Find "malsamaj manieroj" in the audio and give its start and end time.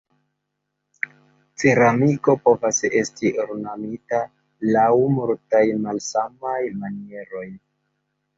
5.85-7.47